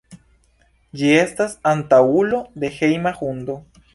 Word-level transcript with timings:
Ĝi 1.01 1.11
estas 1.17 1.53
antaŭulo 1.73 2.39
de 2.65 2.75
hejma 2.79 3.15
hundo. 3.23 3.59